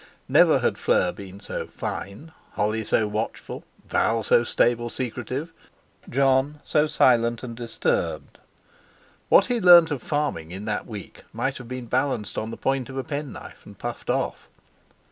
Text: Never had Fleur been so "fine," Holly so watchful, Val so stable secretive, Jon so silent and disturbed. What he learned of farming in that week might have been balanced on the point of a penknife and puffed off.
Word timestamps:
Never 0.27 0.57
had 0.57 0.79
Fleur 0.79 1.11
been 1.11 1.39
so 1.39 1.67
"fine," 1.67 2.31
Holly 2.53 2.83
so 2.83 3.07
watchful, 3.07 3.63
Val 3.87 4.23
so 4.23 4.43
stable 4.43 4.89
secretive, 4.89 5.53
Jon 6.09 6.59
so 6.63 6.87
silent 6.87 7.43
and 7.43 7.55
disturbed. 7.55 8.39
What 9.29 9.45
he 9.45 9.61
learned 9.61 9.91
of 9.91 10.01
farming 10.01 10.49
in 10.49 10.65
that 10.65 10.87
week 10.87 11.23
might 11.31 11.57
have 11.57 11.67
been 11.67 11.85
balanced 11.85 12.35
on 12.35 12.49
the 12.49 12.57
point 12.57 12.89
of 12.89 12.97
a 12.97 13.03
penknife 13.03 13.63
and 13.63 13.77
puffed 13.77 14.09
off. 14.09 14.49